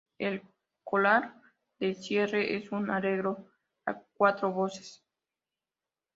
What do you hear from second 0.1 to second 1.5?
El coral